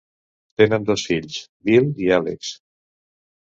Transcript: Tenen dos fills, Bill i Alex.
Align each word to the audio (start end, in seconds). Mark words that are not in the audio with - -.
Tenen 0.61 0.87
dos 0.91 1.03
fills, 1.09 1.37
Bill 1.69 1.93
i 2.07 2.11
Alex. 2.19 2.53